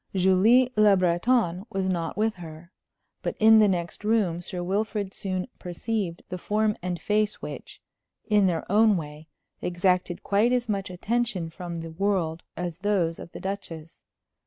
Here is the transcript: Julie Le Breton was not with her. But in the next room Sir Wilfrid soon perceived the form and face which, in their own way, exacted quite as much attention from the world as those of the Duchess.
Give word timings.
Julie 0.15 0.73
Le 0.75 0.97
Breton 0.97 1.67
was 1.69 1.85
not 1.87 2.17
with 2.17 2.37
her. 2.37 2.71
But 3.21 3.35
in 3.37 3.59
the 3.59 3.67
next 3.67 4.03
room 4.03 4.41
Sir 4.41 4.63
Wilfrid 4.63 5.13
soon 5.13 5.47
perceived 5.59 6.23
the 6.29 6.39
form 6.39 6.75
and 6.81 6.99
face 6.99 7.39
which, 7.39 7.79
in 8.27 8.47
their 8.47 8.65
own 8.71 8.97
way, 8.97 9.27
exacted 9.61 10.23
quite 10.23 10.51
as 10.51 10.67
much 10.67 10.89
attention 10.89 11.51
from 11.51 11.75
the 11.75 11.91
world 11.91 12.41
as 12.57 12.79
those 12.79 13.19
of 13.19 13.31
the 13.31 13.39
Duchess. 13.39 14.03